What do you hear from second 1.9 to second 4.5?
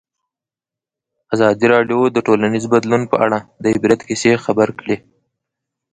د ټولنیز بدلون په اړه د عبرت کیسې